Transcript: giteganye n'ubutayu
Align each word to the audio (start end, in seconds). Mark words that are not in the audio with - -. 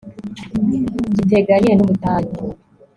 giteganye 1.15 1.71
n'ubutayu 1.75 2.31